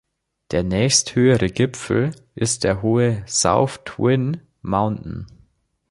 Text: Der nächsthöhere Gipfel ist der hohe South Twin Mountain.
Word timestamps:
Der 0.49 0.63
nächsthöhere 0.63 1.49
Gipfel 1.51 2.15
ist 2.33 2.63
der 2.63 2.81
hohe 2.81 3.23
South 3.27 3.81
Twin 3.85 4.41
Mountain. 4.63 5.27